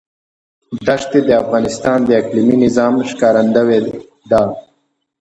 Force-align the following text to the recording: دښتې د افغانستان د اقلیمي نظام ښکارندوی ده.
دښتې 0.87 1.19
د 1.27 1.29
افغانستان 1.43 1.99
د 2.05 2.09
اقلیمي 2.21 2.57
نظام 2.65 2.93
ښکارندوی 3.09 3.79
ده. 4.31 4.41